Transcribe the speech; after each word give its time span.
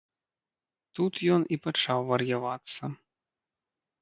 Тут 0.99 1.13
ён 1.35 1.41
і 1.57 1.59
пачаў 1.67 1.99
вар'явацца. 2.13 2.83